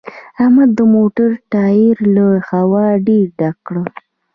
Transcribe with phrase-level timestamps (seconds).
[0.41, 3.75] احمد د موټر ټایر له هوا ډېر ډک کړ